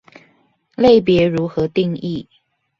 [0.77, 2.25] 類別如何定義